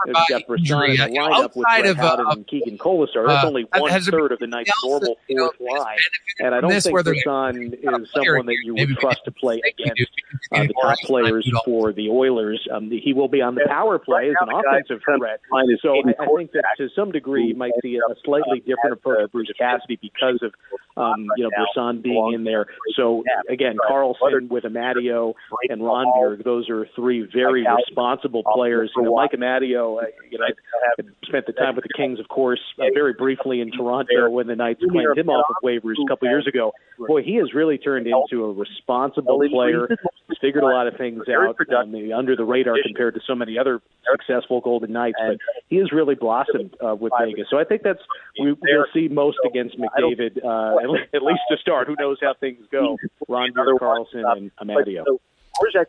They've 0.07 0.15
got 0.29 0.47
Brisson 0.47 0.83
in 0.91 0.97
the 0.97 1.19
lineup 1.19 1.57
with 1.57 1.67
Brett 1.81 1.97
Howden 1.97 2.27
uh, 2.27 2.31
and 2.31 2.47
Keegan 2.47 2.79
Kolesar. 2.79 3.27
That's 3.27 3.45
uh, 3.45 3.49
only 3.49 3.67
one 3.77 4.01
third 4.03 4.33
of 4.33 4.39
the 4.39 4.47
Knights' 4.47 4.73
normal 4.85 5.17
fourth 5.29 5.61
line. 5.61 5.97
And 6.41 6.55
I 6.55 6.61
don't 6.61 6.71
think 6.81 7.05
Brisson 7.05 7.75
is 7.75 8.11
someone 8.15 8.47
that 8.47 8.57
you 8.65 8.75
would 8.75 8.97
trust 8.99 9.25
to 9.25 9.31
play 9.31 9.61
against 9.67 10.11
uh, 10.53 10.63
the 10.65 10.75
top 10.81 10.99
players 11.05 11.49
for 11.65 11.93
the 11.93 12.09
Oilers. 12.09 12.67
Um, 12.73 12.91
he 12.91 13.13
will 13.13 13.29
be 13.29 13.41
on 13.41 13.55
the 13.55 13.65
power 13.69 13.99
play 13.99 14.31
as 14.31 14.37
an 14.41 14.49
offensive 14.53 15.01
threat. 15.05 15.41
So 15.83 15.95
I, 15.95 16.23
I 16.23 16.27
think 16.37 16.53
that 16.53 16.65
to 16.79 16.89
some 16.95 17.13
degree 17.13 17.47
you 17.47 17.55
might 17.55 17.73
see 17.83 17.97
a 17.97 18.15
slightly 18.25 18.61
different 18.61 18.95
approach 18.95 19.21
to 19.21 19.29
Bruce 19.29 19.51
Cassidy 19.59 19.99
because 20.01 20.43
of 20.43 20.53
um, 20.97 21.27
you 21.37 21.45
know 21.45 21.51
Brisson 21.57 22.03
being 22.03 22.33
in 22.35 22.45
there. 22.45 22.67
So 22.97 23.23
again, 23.49 23.77
Karlsson 23.89 24.49
with 24.49 24.65
a 24.65 24.71
Amadio 24.73 25.35
and 25.69 25.81
Rondbjerg. 25.81 26.45
Those 26.45 26.69
are 26.71 26.87
three 26.95 27.29
very 27.33 27.65
responsible 27.65 28.43
players. 28.55 28.91
You 28.97 29.05
know, 29.05 29.17
Mike 29.17 29.33
Amadio, 29.33 30.03
uh, 30.03 30.07
you 30.31 30.39
know, 30.39 30.45
I 30.45 31.03
spent 31.27 31.47
the 31.47 31.53
time 31.53 31.77
with 31.77 31.85
the 31.85 31.95
Kings, 31.97 32.19
of 32.19 32.29
course, 32.29 32.61
uh, 32.79 32.85
very 32.95 33.13
briefly 33.13 33.61
in 33.61 33.71
Toronto 33.71 34.31
when 34.31 34.47
the 34.47 34.57
Knights 34.57 34.81
claimed 34.91 35.17
him 35.17 35.29
off 35.29 35.47
of 35.49 35.57
waivers 35.65 35.95
a 36.05 36.09
couple 36.09 36.29
years 36.29 36.47
ago. 36.47 36.73
Boy, 36.99 37.23
he 37.23 37.37
has 37.37 37.55
really 37.55 37.79
turned 37.79 38.07
into 38.07 38.45
a 38.45 38.53
responsible 38.53 39.43
player. 39.51 39.89
He's 40.29 40.39
figured 40.41 40.63
a 40.63 40.67
lot 40.67 40.87
of 40.87 40.97
things 40.97 41.23
out 41.29 41.57
um, 41.75 41.95
under 42.17 42.37
the 42.37 42.45
radar 42.45 42.77
compared 42.87 43.15
to 43.15 43.21
so 43.27 43.35
many 43.35 43.59
other 43.59 43.81
successful 44.11 44.61
Golden 44.61 44.93
Knights, 44.93 45.17
but 45.21 45.39
he 45.69 45.77
has 45.77 45.93
really 45.93 46.15
blossomed 46.15 46.75
uh, 46.85 46.95
with 46.95 47.13
Vegas. 47.21 47.47
So 47.51 47.59
I 47.59 47.65
think 47.65 47.83
that's 47.83 48.01
we, 48.41 48.53
we'll 48.53 48.87
see 48.93 49.09
most 49.09 49.39
against 49.47 49.77
McDavid, 49.79 50.45
uh, 50.45 50.77
at 51.15 51.23
least 51.23 51.41
to 51.51 51.57
start. 51.59 51.87
Who 51.87 51.97
knows 51.99 52.19
how 52.21 52.35
things 52.39 52.65
go? 52.71 52.97
Ron 53.29 53.53
Karlsson 53.53 54.25
and 54.25 54.51
Amadio. 54.63 55.05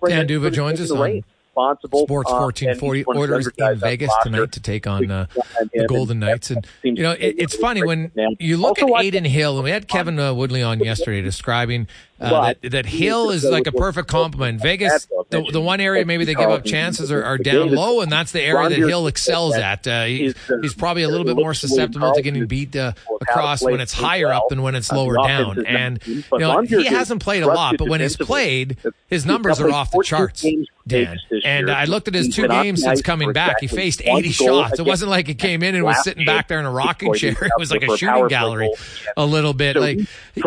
Dan 0.07 0.27
D'Uva 0.27 0.51
joins 0.51 0.81
us 0.81 0.91
on 0.91 1.23
responsible. 1.53 2.05
Sports 2.05 2.31
uh, 2.31 2.39
fourteen 2.39 2.75
forty 2.75 3.03
Oilers 3.07 3.49
in 3.57 3.79
Vegas 3.79 4.11
tonight 4.23 4.51
to 4.51 4.59
take 4.59 4.87
on 4.87 5.09
uh, 5.09 5.27
the 5.73 5.85
Golden 5.87 6.19
Knights, 6.19 6.51
and 6.51 6.65
you 6.81 6.93
know 7.03 7.11
it, 7.11 7.35
it's 7.37 7.55
funny 7.55 7.83
when 7.83 8.11
you 8.39 8.57
look 8.57 8.81
at 8.81 8.89
Adin 8.89 9.25
Hill, 9.25 9.55
and 9.55 9.63
we 9.63 9.71
had 9.71 9.87
Kevin 9.87 10.19
uh, 10.19 10.33
Woodley 10.33 10.63
on 10.63 10.79
yesterday 10.79 11.21
describing 11.21 11.87
uh, 12.19 12.53
that, 12.61 12.71
that 12.71 12.85
Hill 12.85 13.29
is 13.29 13.43
like 13.43 13.67
a 13.67 13.71
perfect 13.71 14.07
complement. 14.07 14.61
Vegas, 14.61 15.07
the, 15.29 15.43
the 15.51 15.61
one 15.61 15.79
area 15.79 16.05
maybe 16.05 16.25
they 16.25 16.35
give 16.35 16.49
up 16.49 16.63
chances 16.63 17.11
are, 17.11 17.23
are 17.23 17.37
down 17.37 17.71
low, 17.71 18.01
and 18.01 18.11
that's 18.11 18.31
the 18.31 18.41
area 18.41 18.69
that 18.69 18.77
Hill 18.77 19.07
excels 19.07 19.55
at. 19.55 19.85
Uh, 19.87 20.05
he, 20.05 20.33
he's 20.61 20.73
probably 20.73 21.03
a 21.03 21.09
little 21.09 21.25
bit 21.25 21.35
more 21.35 21.53
susceptible 21.53 22.13
to 22.13 22.21
getting 22.21 22.45
beat 22.47 22.75
uh, 22.75 22.93
across 23.21 23.61
when 23.61 23.79
it's 23.79 23.93
higher 23.93 24.31
up 24.31 24.43
than 24.49 24.61
when 24.61 24.75
it's 24.75 24.91
lower 24.91 25.15
down. 25.15 25.65
And 25.65 26.05
you 26.05 26.23
know 26.31 26.61
he 26.61 26.85
hasn't 26.85 27.21
played 27.21 27.43
a 27.43 27.47
lot, 27.47 27.77
but 27.77 27.89
when 27.89 28.01
he's 28.01 28.17
played, 28.17 28.77
his 29.07 29.25
numbers 29.25 29.59
are 29.59 29.71
off 29.71 29.91
the 29.91 30.03
charts. 30.03 30.45
Dan. 30.85 31.17
And 31.43 31.71
I 31.71 31.85
looked 31.85 32.07
at 32.07 32.13
his 32.13 32.35
two 32.35 32.47
games 32.47 32.81
since 32.81 33.01
coming 33.01 33.31
back. 33.31 33.59
He 33.61 33.67
faced 33.67 34.01
80 34.03 34.29
shots. 34.31 34.79
It 34.79 34.85
wasn't 34.85 35.11
like 35.11 35.27
he 35.27 35.35
came 35.35 35.63
in 35.63 35.75
and 35.75 35.83
was 35.83 36.03
sitting 36.03 36.25
back 36.25 36.47
there 36.47 36.59
in 36.59 36.65
a 36.65 36.71
rocking 36.71 37.13
chair. 37.13 37.33
It 37.53 37.59
was 37.59 37.71
like 37.71 37.83
a 37.83 37.97
shooting 37.97 38.27
gallery 38.27 38.69
a 39.15 39.25
little 39.25 39.53
bit. 39.53 39.75
Like 39.75 39.99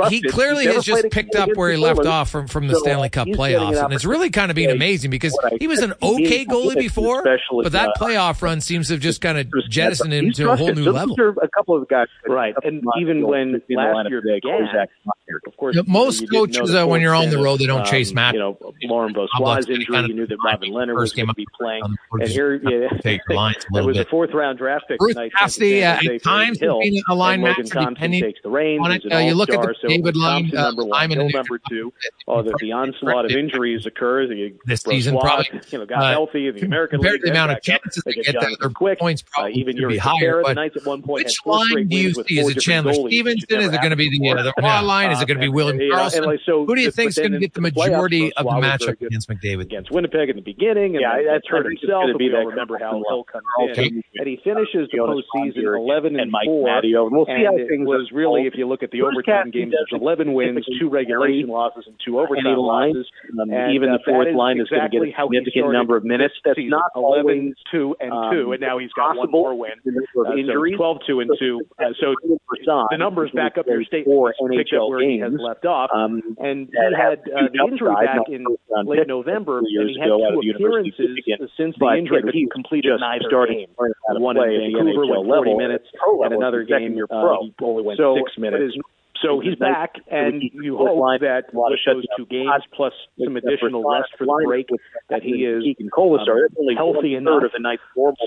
he 0.08 0.20
clearly 0.22 0.66
has 0.66 0.84
just 0.84 1.10
picked 1.10 1.34
up 1.36 1.48
where 1.54 1.70
he 1.70 1.76
left 1.76 2.04
off 2.04 2.30
from, 2.30 2.48
from 2.48 2.66
the 2.68 2.74
Stanley 2.76 3.08
Cup 3.08 3.28
playoffs. 3.28 3.82
And 3.82 3.92
it's 3.94 4.04
really 4.04 4.30
kind 4.30 4.50
of 4.50 4.54
been 4.54 4.70
amazing 4.70 5.10
because 5.10 5.36
he 5.58 5.66
was 5.66 5.80
an 5.80 5.94
okay 6.02 6.44
goalie 6.44 6.76
before, 6.76 7.22
but 7.22 7.72
that 7.72 7.90
playoff 7.98 8.42
run 8.42 8.60
seems 8.60 8.88
to 8.88 8.94
have 8.94 9.00
just 9.00 9.20
kind 9.20 9.38
of 9.38 9.48
jettisoned 9.70 10.12
him 10.12 10.32
to 10.32 10.50
a 10.50 10.56
whole 10.56 10.72
new 10.72 10.90
level. 10.90 11.16
A 11.42 11.48
couple 11.48 11.80
of 11.80 11.88
guys, 11.88 12.08
right? 12.26 12.54
And 12.62 12.82
even 13.00 13.26
when 13.26 13.62
last 13.70 14.08
year 14.10 14.20
began, 14.22 14.86
of 15.46 15.56
course, 15.56 15.76
most 15.86 16.30
coaches 16.30 16.74
uh, 16.74 16.84
when 16.86 17.00
you're 17.00 17.14
on 17.14 17.30
the 17.30 17.38
road, 17.38 17.58
they 17.60 17.66
don't 17.66 17.86
chase 17.86 18.12
match. 18.12 18.34
You 18.34 18.40
know, 18.40 18.58
Laurent 18.84 19.16
Brossoit's 19.16 19.68
injury, 19.68 20.14
you 20.14 20.25
knew 20.26 20.36
that 20.36 20.38
Robin 20.44 20.70
Lehner 20.70 20.96
was 20.96 21.12
going 21.12 21.28
to 21.28 21.34
be 21.34 21.46
playing. 21.58 21.82
And 22.12 22.28
here, 22.28 22.54
yeah, 22.54 22.88
it 23.04 23.84
was 23.84 23.98
a 23.98 24.04
fourth 24.04 24.32
round 24.32 24.58
draft 24.58 24.86
pick. 24.88 24.98
Bruce 24.98 25.16
Cassidy 25.38 25.84
uh, 25.84 25.98
at 26.04 26.22
times 26.22 26.60
Hill, 26.60 26.80
a 27.08 27.14
line 27.14 27.42
match 27.42 27.56
depending 27.56 28.22
takes 28.22 28.40
the 28.42 28.50
reins. 28.50 28.80
On 28.84 28.92
it. 28.92 29.02
Uh, 29.12 29.18
you 29.18 29.34
look 29.34 29.50
at 29.50 29.60
the 29.60 29.74
David 29.88 30.16
line, 30.16 30.50
uh, 30.56 30.64
number 30.64 30.84
one, 30.84 31.10
Hill 31.10 31.28
number 31.30 31.60
two. 31.68 31.92
Oh, 32.28 32.42
the, 32.42 32.56
the 32.60 32.72
onslaught 32.72 33.24
of 33.26 33.30
injuries 33.32 33.86
occurs. 33.86 34.30
This 34.64 34.82
season 34.82 35.18
probably 35.18 35.60
you 35.68 35.78
know 35.78 35.86
got 35.86 36.02
uh, 36.02 36.10
healthy. 36.10 36.50
The 36.50 36.64
American 36.64 37.00
League 37.00 37.22
the 37.22 37.30
amount 37.30 37.52
of 37.52 37.62
chances 37.62 38.02
they 38.04 38.12
get 38.12 38.34
that 38.40 38.56
their 38.60 38.70
quick 38.70 38.98
points 38.98 39.22
uh, 39.22 39.30
probably 39.32 39.52
even 39.54 39.88
be 39.88 39.98
higher. 39.98 40.42
But 40.42 40.56
which 41.06 41.38
line 41.44 41.88
do 41.88 41.96
you 41.96 42.12
see? 42.12 42.40
Is 42.40 42.48
it 42.48 42.60
Chandler 42.60 42.94
Stephenson? 42.94 43.60
Is 43.60 43.72
it 43.72 43.78
going 43.78 43.90
to 43.90 43.96
be 43.96 44.10
the 44.10 44.52
the 44.56 44.62
line? 44.62 45.10
Is 45.10 45.20
it 45.20 45.26
going 45.26 45.38
to 45.38 45.42
be 45.42 45.48
William 45.48 45.78
Karlsson? 45.78 46.38
Who 46.66 46.74
do 46.74 46.80
you 46.80 46.90
think 46.90 47.10
is 47.10 47.18
going 47.18 47.32
to 47.32 47.38
get 47.38 47.54
the 47.54 47.60
majority 47.60 48.32
of 48.34 48.44
the 48.44 48.52
matchup 48.52 49.00
against 49.00 49.28
McDavid? 49.28 49.62
Against 49.62 49.90
Winnipeg 49.90 50.15
Winnipeg 50.16 50.30
in 50.30 50.36
the 50.36 50.42
beginning, 50.42 50.96
and 50.96 51.02
yeah, 51.02 51.20
that's 51.32 51.46
hurt 51.48 51.66
himself. 51.66 52.04
Be 52.18 52.28
we 52.28 52.34
remember 52.34 52.78
how 52.78 53.02
Hill 53.08 53.24
comes 53.24 53.44
in, 53.78 54.02
and 54.14 54.26
he 54.26 54.40
finishes 54.42 54.88
the 54.92 54.98
postseason 54.98 55.76
eleven 55.76 56.18
and, 56.18 56.32
four. 56.44 56.66
Matteo. 56.66 57.08
We'll 57.10 57.26
see 57.26 57.44
how 57.44 57.56
things 57.56 57.86
was 57.86 58.10
really, 58.12 58.46
if 58.46 58.54
you 58.56 58.66
look 58.66 58.82
at 58.82 58.90
the 58.90 59.02
overtime 59.02 59.50
games, 59.50 59.74
it's 59.74 59.92
eleven 59.92 60.32
wins, 60.32 60.64
two 60.80 60.88
regulation 60.88 61.48
losses, 61.48 61.84
and 61.86 61.96
two 62.04 62.18
overtime 62.18 62.56
losses. 62.56 63.06
Um, 63.40 63.50
and 63.50 63.74
even 63.74 63.92
the 63.92 64.00
fourth 64.04 64.34
line 64.34 64.60
is 64.60 64.68
going 64.68 64.82
to 64.82 64.88
get 64.88 65.02
a 65.02 65.12
significant 65.12 65.72
number 65.72 65.96
of 65.96 66.04
minutes. 66.04 66.34
That's 66.44 66.58
not 66.62 66.90
eleven 66.94 67.54
two 67.70 67.96
and 68.00 68.12
two, 68.32 68.52
and 68.52 68.60
now 68.60 68.78
he's 68.78 68.92
got 68.92 69.16
one 69.16 69.30
more 69.30 69.54
win. 69.54 69.76
Uh, 69.86 70.32
so 70.46 70.76
12 70.76 70.98
2 71.06 71.20
and 71.20 71.30
two. 71.38 71.60
Uh, 71.78 71.92
so 72.00 72.14
the 72.20 72.96
numbers 72.96 73.30
back 73.34 73.58
up 73.58 73.66
your 73.66 73.84
statement. 73.84 74.34
Pick 74.50 74.72
up 74.74 74.88
where 74.88 75.00
he 75.00 75.18
has 75.20 75.32
left 75.38 75.64
off, 75.64 75.90
um, 75.94 76.22
and 76.38 76.68
he 76.70 76.94
had 76.96 77.20
uh, 77.26 77.48
the 77.52 77.60
injury 77.68 77.94
back 77.94 78.28
in 78.28 78.44
late 78.84 79.06
November, 79.06 79.58
and 79.58 79.66
he 79.68 80.05
had 80.08 80.34
two 80.34 80.50
appearances 80.54 81.18
since 81.56 81.74
the 81.78 81.86
injury, 81.98 82.22
but 82.24 82.34
he 82.34 82.48
completed 82.52 82.92
neither 83.00 83.28
game. 83.46 83.68
One 84.08 84.36
in 84.36 84.72
Vancouver 84.72 85.06
with 85.06 85.26
40 85.26 85.54
minutes, 85.54 85.86
and 86.24 86.34
another 86.34 86.64
game 86.64 86.98
uh, 87.10 87.42
he 87.42 87.54
only 87.62 87.82
went 87.82 87.98
six 87.98 88.38
minutes. 88.38 88.76
So 89.22 89.40
he's 89.40 89.56
back, 89.56 89.94
and 90.10 90.42
you 90.42 90.76
hope 90.76 91.20
that 91.20 91.44
with 91.52 91.78
those 91.86 92.04
two 92.16 92.26
games 92.26 92.50
plus 92.74 92.92
some 93.22 93.36
additional 93.36 93.82
rest 93.88 94.10
for 94.18 94.26
the 94.26 94.44
break, 94.44 94.68
that 95.08 95.22
he 95.22 95.44
is 95.44 95.64
um, 95.64 96.76
healthy 96.76 97.14
enough 97.14 97.42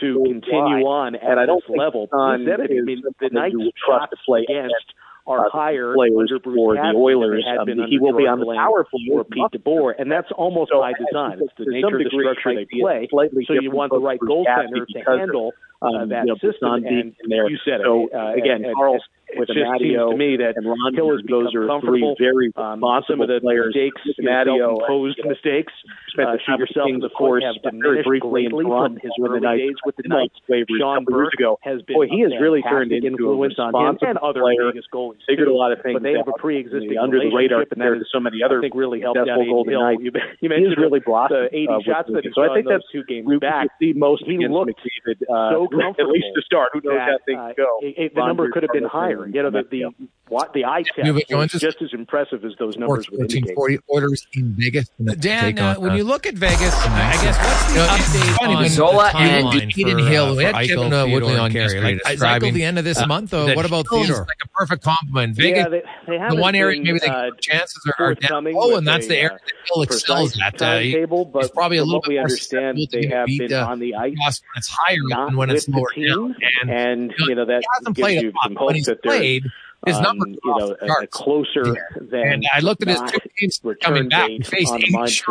to 0.01 0.23
continue 0.25 0.85
on 0.85 1.15
at 1.15 1.37
this 1.45 1.77
level. 1.77 2.07
I 2.11 2.37
mean, 2.37 3.03
the 3.19 3.29
Knights 3.31 3.55
trust 3.85 4.11
to 4.11 4.17
play 4.25 4.45
against 4.49 4.93
are 5.27 5.45
uh, 5.45 5.49
higher 5.51 5.93
players 5.93 6.31
for 6.43 6.75
the 6.75 6.93
Oilers. 6.95 7.43
Um, 7.47 7.67
he 7.89 7.99
will 7.99 8.17
be 8.17 8.27
on 8.27 8.39
the 8.39 8.53
power 8.53 8.85
play 8.89 9.07
for 9.07 9.23
Pete 9.23 9.61
DeBoer, 9.61 9.93
and 9.97 10.11
that's 10.11 10.31
almost 10.35 10.71
so 10.71 10.79
by 10.79 10.93
design. 10.93 11.39
It's 11.41 11.53
the 11.57 11.65
nature 11.67 11.97
of 11.97 12.03
the 12.03 12.09
structure 12.09 12.55
they 12.55 12.65
play. 12.65 13.07
So 13.47 13.53
you 13.53 13.71
want 13.71 13.91
the 13.91 13.99
right 13.99 14.19
goaltender 14.19 14.85
to 14.85 14.99
handle 15.05 15.53
uh, 15.81 16.05
that 16.05 16.25
you 16.25 16.33
know, 16.33 16.35
system. 16.35 16.83
And 16.85 17.15
you 17.21 17.57
said 17.63 17.81
so, 17.83 18.07
it. 18.07 18.13
Uh, 18.13 18.33
again, 18.33 18.65
Carl's 18.75 19.03
with 19.35 19.49
it 19.49 19.57
just 19.57 19.65
Matteo 19.65 20.09
seems 20.09 20.13
to 20.13 20.17
me 20.17 20.31
that 20.37 20.53
and 20.57 20.65
Ron, 20.65 20.95
those 20.95 21.21
are 21.53 21.81
three 21.81 22.05
very 22.17 22.53
um, 22.55 22.81
some 23.05 23.21
of 23.21 23.27
the 23.27 23.39
players. 23.41 23.75
mistakes, 23.75 24.01
Matteo 24.19 24.79
imposed 24.79 25.19
mistakes. 25.25 25.73
Uh, 26.17 26.35
shoot 26.45 26.59
yourself 26.59 26.89
in 26.89 26.99
the 26.99 27.09
course 27.09 27.43
have 27.45 27.61
diminished 27.61 28.07
briefly 28.07 28.49
greatly 28.49 28.65
from 28.65 28.97
his 28.99 29.11
early 29.21 29.39
days 29.39 29.77
with 29.85 29.95
the 29.97 30.07
Knights. 30.07 30.35
Sean 30.77 31.05
Burke 31.05 31.33
ago. 31.33 31.59
has 31.61 31.81
been 31.83 31.95
Boy, 31.95 32.07
he 32.09 32.21
has 32.21 32.33
really 32.41 32.61
turned 32.61 32.91
into 32.91 33.07
influence 33.07 33.55
on 33.57 33.73
him 33.73 33.97
and 34.01 34.17
other 34.19 34.41
player. 34.41 34.71
Vegas 34.71 34.85
goalies. 34.91 35.21
Figured 35.27 35.47
a 35.47 35.53
lot 35.53 35.71
of 35.71 35.81
things, 35.81 35.95
but 35.95 36.03
they 36.03 36.13
have 36.17 36.27
a 36.27 36.37
pre-existing 36.37 36.97
under 36.97 37.19
the 37.19 37.31
radar 37.33 37.65
compared 37.65 37.99
to 37.99 38.05
so 38.11 38.19
many 38.19 38.43
other 38.43 38.59
I 38.59 38.69
think 38.69 38.75
really 38.75 39.01
helped 39.01 39.19
out 39.19 39.27
Golden 39.27 39.73
Knights. 39.73 40.01
You, 40.03 40.11
you 40.41 40.49
mentioned 40.49 40.77
really 40.77 40.99
blossomed 40.99 41.49
the 41.51 41.55
80 41.55 41.67
uh, 41.67 41.79
shots 41.85 42.09
that 42.13 42.23
he 42.23 42.31
so 42.33 42.41
I 42.43 42.55
think 42.55 42.67
that's 42.67 42.85
two 42.91 43.03
games 43.07 43.27
back. 43.39 43.67
The 43.79 43.93
most 43.93 44.23
he 44.25 44.37
looked 44.47 44.79
uh, 44.79 45.51
so 45.51 45.67
comfortable. 45.67 45.95
At 45.99 46.07
least 46.07 46.31
to 46.35 46.41
start, 46.41 46.71
who 46.73 46.81
knows 46.83 46.99
that, 46.99 47.19
how 47.19 47.25
things 47.25 47.55
go. 47.57 47.79
The 47.81 48.25
number 48.25 48.49
could 48.51 48.63
have 48.63 48.73
been 48.73 48.87
higher. 48.87 49.18
Know, 49.27 49.49
the, 49.51 49.63
the 49.69 49.85
what 50.29 50.53
the 50.53 50.65
eye 50.65 50.83
test 50.95 51.29
was 51.29 51.51
just 51.51 51.81
as 51.81 51.89
impressive 51.93 52.45
as 52.45 52.53
those 52.57 52.77
numbers 52.77 53.09
would 53.09 53.21
indicate. 53.21 53.55
40 53.55 53.79
Oilers 53.93 54.27
in 54.33 54.53
Vegas. 54.53 54.89
Dan, 55.19 55.59
uh, 55.59 55.75
when 55.75 55.95
you 55.97 56.03
look 56.03 56.25
at 56.25 56.35
Vegas, 56.35 56.73
I 56.73 57.13
guess 57.21 57.37
what's 57.37 58.11
the 58.13 58.39
update 58.39 58.47
on 58.47 58.69
Zola 58.69 59.11
and 59.15 59.47
Adin 59.47 59.99
Hill? 59.99 60.37
We 60.37 60.43
had 60.43 60.55
Kevin 60.65 60.93
uh, 60.93 61.07
Woodley 61.07 61.37
on 61.37 61.51
yesterday. 61.51 61.99
Like, 62.03 62.13
is 62.13 62.21
Eichel 62.21 62.53
the 62.53 62.63
end 62.63 62.79
of 62.79 62.85
this 62.85 63.05
month? 63.05 63.31
Though, 63.31 63.53
what 63.55 63.65
about 63.65 63.87
Theodore? 63.89 64.19
Like 64.19 64.37
a 64.43 64.47
perfect 64.49 64.83
compliment. 64.83 65.35
Vegas, 65.35 65.57
yeah, 65.57 65.69
they, 65.69 65.81
they 66.07 66.35
the 66.35 66.41
one 66.41 66.55
area 66.55 66.81
maybe 66.81 66.99
the 66.99 67.31
chances 67.39 67.91
are, 67.99 68.15
down 68.15 68.45
low, 68.45 68.77
and 68.77 68.87
that's 68.87 69.07
the 69.07 69.17
area 69.17 69.37
that 69.45 69.53
Hill 69.73 69.81
excels 69.83 70.39
at. 70.41 70.61
Uh, 70.61 70.77
he's 70.79 71.51
probably 71.51 71.77
a 71.77 71.83
little 71.83 72.01
bit 72.01 72.15
more 72.15 72.29
understand 72.29 72.77
they 72.91 73.07
have 73.07 73.27
been 73.27 73.53
on 73.53 73.79
the 73.79 73.95
ice 73.95 74.15
when 74.15 74.57
it's 74.57 74.69
higher 74.71 74.97
than 75.09 75.35
when 75.35 75.49
it's 75.49 75.67
lower 75.67 75.87
down. 75.95 76.35
And 76.69 77.13
you 77.19 77.35
know 77.35 77.45
that 77.45 77.63
hasn't 77.75 77.97
played 77.97 78.23
a 78.23 78.27
lot, 78.27 78.53
but 78.53 78.65
when 78.65 78.75
he's 78.75 78.89
played. 79.03 79.43
His 79.85 79.95
um, 79.95 80.03
number, 80.03 80.27
you 80.27 80.39
know, 80.43 80.75
a, 80.81 81.07
closer 81.07 81.63
than. 81.95 82.13
And 82.13 82.45
I 82.53 82.59
looked 82.59 82.81
at 82.81 82.89
his 82.89 82.99
two 83.11 83.19
games 83.39 83.61
coming 83.81 84.09
back. 84.09 84.29
He 84.29 84.39
faced 84.43 84.73
eight 84.73 85.09
shots. 85.09 85.23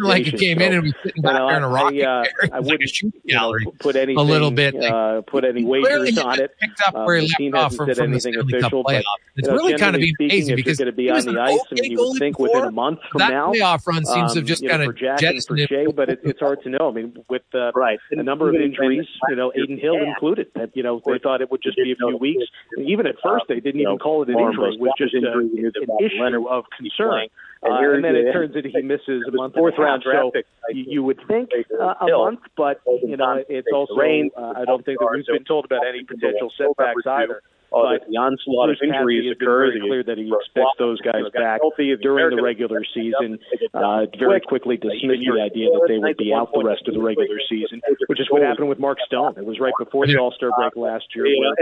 Like 0.00 0.26
it 0.26 0.38
came 0.40 0.58
so, 0.58 0.64
in 0.64 0.72
and 0.72 0.82
was 0.82 0.94
sitting 1.04 1.22
back 1.22 1.34
there 1.34 1.56
in 1.56 1.62
a 1.62 1.68
rocket. 1.68 2.04
I, 2.04 2.20
uh, 2.20 2.24
I 2.52 2.60
wouldn't 2.60 2.80
like 2.80 3.14
you 3.24 3.34
know, 3.34 3.54
put 3.78 3.94
anything 3.94 4.18
a 4.18 4.22
little 4.22 4.50
bit. 4.50 4.74
Uh, 4.74 5.22
put 5.22 5.44
any 5.44 5.64
wagers 5.64 6.18
on 6.18 6.40
it. 6.40 6.50
Picked 6.58 6.82
up 6.86 6.94
where 6.94 7.18
he 7.18 7.46
um, 7.46 7.52
left 7.52 7.64
off 7.64 7.74
from, 7.76 7.94
from 7.94 8.12
the 8.12 8.20
Stanley 8.20 8.60
Cup 8.60 8.72
playoff. 8.72 9.02
It's 9.36 9.48
really 9.48 9.78
kind 9.78 9.94
of 9.94 10.00
been 10.00 10.14
amazing 10.20 10.56
because 10.56 10.78
going 10.78 10.86
to 10.86 10.92
be 10.92 11.08
on 11.08 11.24
the 11.24 11.40
ice, 11.40 11.60
and 11.70 11.78
you 11.80 11.98
would 11.98 12.18
think 12.18 12.38
within 12.38 12.64
a 12.64 12.70
month 12.72 12.98
from 13.10 13.20
now, 13.20 13.52
that 13.52 13.58
playoff 13.58 13.86
run 13.86 14.04
seems 14.04 14.32
to 14.32 14.40
have 14.40 14.46
just 14.46 14.66
kind 14.66 14.82
of 14.82 14.96
jettisoned 14.96 15.60
him. 15.60 15.92
But 15.94 16.08
it's 16.10 16.40
hard 16.40 16.62
to 16.64 16.70
know. 16.70 16.88
I 16.88 16.92
mean, 16.92 17.16
with 17.28 17.42
uh, 17.54 17.70
a 18.10 18.22
number 18.22 18.48
of 18.48 18.56
injuries, 18.56 19.06
you 19.28 19.36
know, 19.36 19.52
Adin 19.52 19.78
Hill 19.78 19.96
included. 20.02 20.48
You 20.74 20.82
know, 20.82 21.00
they 21.06 21.18
thought 21.18 21.40
it 21.40 21.50
would 21.50 21.62
just 21.62 21.76
be 21.76 21.92
a 21.92 21.96
few 21.96 22.16
weeks. 22.16 22.44
Even 22.78 23.06
at 23.06 23.16
first, 23.22 23.46
they 23.48 23.60
didn't 23.60 23.80
call 23.98 24.22
it 24.22 24.28
an 24.28 24.38
injury 24.38 24.76
was 24.78 24.92
just 24.98 25.14
a, 25.14 25.38
an 25.38 25.96
issue 26.00 26.48
of 26.48 26.64
concern. 26.76 27.28
Uh, 27.62 27.94
and 27.94 28.04
then 28.04 28.16
it 28.16 28.32
turns 28.32 28.56
out 28.56 28.64
he 28.64 28.82
misses 28.82 29.22
a 29.28 29.32
month 29.32 29.54
fourth 29.54 29.74
round 29.78 30.02
draft 30.02 30.34
pick. 30.34 30.46
So 30.68 30.74
you 30.74 31.02
would 31.04 31.20
think 31.28 31.50
uh, 31.80 31.94
a 32.00 32.08
month, 32.08 32.40
but 32.56 32.80
you 33.02 33.16
know 33.16 33.42
it's 33.48 33.68
also 33.72 33.94
uh, 33.94 34.52
I 34.56 34.64
don't 34.64 34.84
think 34.84 34.98
that 34.98 35.08
we've 35.12 35.26
been 35.26 35.44
told 35.44 35.64
about 35.64 35.86
any 35.86 36.04
potential 36.04 36.50
setbacks 36.58 37.06
either. 37.06 37.42
Uh, 37.72 37.98
but 37.98 38.06
the 38.08 38.16
onslaught 38.16 38.70
of 38.70 38.76
injuries 38.82 39.26
occurs. 39.32 39.72
It's 39.74 39.84
clear 39.84 40.02
that 40.04 40.18
he 40.18 40.28
expects 40.30 40.76
those 40.78 41.00
guys 41.00 41.24
back 41.34 41.60
during 42.02 42.36
the 42.36 42.42
regular 42.42 42.84
season. 42.94 43.38
Uh, 43.74 44.06
very 44.18 44.40
quickly 44.40 44.76
dismissed 44.76 45.24
the 45.24 45.40
idea 45.40 45.68
that 45.72 45.84
they 45.88 45.98
would 45.98 46.16
be 46.16 46.32
out 46.32 46.52
the 46.52 46.64
rest 46.64 46.86
of 46.88 46.94
the 46.94 47.02
regular 47.02 47.40
season, 47.48 47.80
which 48.06 48.20
is 48.20 48.28
what 48.30 48.42
happened 48.42 48.68
with 48.68 48.78
Mark 48.78 48.98
Stone. 49.06 49.34
It 49.38 49.44
was 49.46 49.58
right 49.60 49.72
before 49.78 50.06
the 50.06 50.16
All 50.18 50.32
Star 50.32 50.50
break 50.56 50.76
last 50.76 51.04
year 51.14 51.24
where 51.24 51.54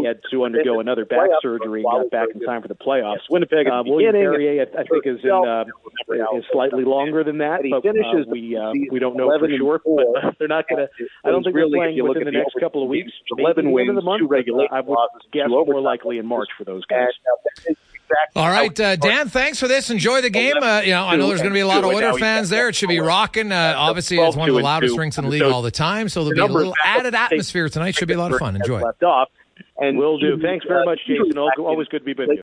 he 0.00 0.06
had 0.06 0.20
to 0.30 0.44
undergo 0.44 0.80
another 0.80 1.04
back 1.04 1.28
surgery 1.42 1.82
and 1.84 1.90
got 1.90 2.10
back 2.10 2.28
in 2.34 2.40
time 2.42 2.62
for 2.62 2.68
the 2.68 2.74
playoffs. 2.78 3.24
Winnipeg, 3.30 3.66
uh, 3.68 3.82
William 3.84 4.12
Carrier, 4.12 4.66
I 4.78 4.84
think, 4.84 5.06
is 5.06 5.18
in 5.24 5.30
uh, 5.30 5.64
is 6.36 6.44
slightly 6.52 6.84
longer 6.84 7.24
than 7.24 7.38
that, 7.38 7.60
but 7.70 7.82
uh, 7.86 8.24
we 8.30 8.56
uh, 8.56 8.72
we 8.90 8.98
don't 8.98 9.16
know 9.16 9.30
for 9.38 9.48
sure. 9.56 9.80
But 9.96 10.36
they're 10.38 10.48
not 10.48 10.68
going 10.68 10.86
to. 10.86 10.88
I 11.24 11.30
don't 11.30 11.42
think 11.42 11.54
they're 11.54 11.68
playing 11.68 11.96
within 12.06 12.24
the 12.24 12.30
next 12.32 12.54
couple 12.60 12.82
of 12.82 12.88
weeks. 12.88 13.10
Eleven 13.38 13.72
wins, 13.72 13.98
two 14.18 14.26
regular. 14.28 14.66
I 14.70 14.80
would 14.80 14.96
guess 15.32 15.48
more 15.64 15.80
likely 15.80 16.18
in 16.18 16.26
March 16.26 16.48
for 16.58 16.64
those 16.64 16.84
guys. 16.86 17.10
All 18.36 18.48
right, 18.48 18.78
uh, 18.78 18.96
Dan. 18.96 19.28
Thanks 19.28 19.58
for 19.58 19.66
this. 19.66 19.90
Enjoy 19.90 20.20
the 20.20 20.30
game. 20.30 20.54
Uh, 20.62 20.80
you 20.84 20.92
know, 20.92 21.06
I 21.06 21.16
know 21.16 21.26
there's 21.28 21.40
going 21.40 21.50
to 21.52 21.56
be 21.56 21.60
a 21.60 21.66
lot 21.66 21.78
of 21.78 21.86
Oilers 21.86 22.18
fans 22.20 22.48
there. 22.50 22.68
It 22.68 22.76
should 22.76 22.88
be 22.88 23.00
rocking. 23.00 23.50
Uh, 23.50 23.74
obviously, 23.76 24.18
it's 24.18 24.36
one 24.36 24.48
of 24.48 24.54
the 24.54 24.62
loudest 24.62 24.96
rinks 24.96 25.18
in 25.18 25.24
the 25.24 25.30
league 25.30 25.42
all 25.42 25.62
the 25.62 25.70
time, 25.70 26.08
so 26.08 26.24
there'll 26.24 26.48
be 26.48 26.54
a 26.54 26.56
little 26.56 26.74
added 26.84 27.14
atmosphere 27.14 27.68
tonight. 27.68 27.96
Should 27.96 28.08
be 28.08 28.14
a 28.14 28.18
lot 28.18 28.32
of 28.32 28.38
fun. 28.38 28.54
Enjoy. 28.56 28.80
Left 28.80 29.02
off, 29.02 29.28
and 29.78 29.98
will 29.98 30.18
do. 30.18 30.40
Thanks 30.40 30.64
very 30.66 30.84
much, 30.84 31.00
Jason. 31.06 31.36
Always 31.38 31.88
good 31.88 32.00
to 32.00 32.04
be 32.04 32.12
with 32.14 32.28
you. 32.28 32.34